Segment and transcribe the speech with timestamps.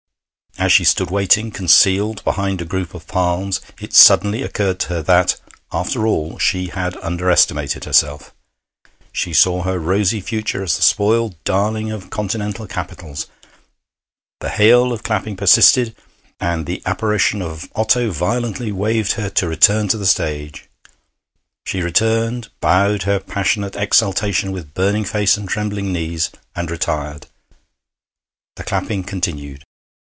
[0.57, 5.01] As she stood waiting, concealed behind a group of palms, it suddenly occurred to her
[5.03, 5.37] that,
[5.71, 8.31] after all, she had underestimated herself.
[9.11, 13.25] She saw her rosy future as the spoiled darling of continental capitals.
[14.41, 15.95] The hail of clapping persisted,
[16.39, 20.67] and the apparition of Otto violently waved her to return to the stage.
[21.65, 27.25] She returned, bowed her passionate exultation with burning face and trembling knees, and retired.
[28.57, 29.63] The clapping continued.